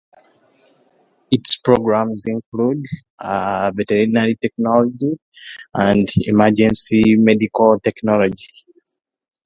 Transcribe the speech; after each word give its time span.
Its 1.29 1.57
programs 1.57 2.23
include 2.25 2.83
Veterinary 3.21 4.35
Technology 4.41 5.19
and 5.75 6.09
Emergency 6.25 7.03
Medical 7.17 7.79
Technology. 7.83 8.47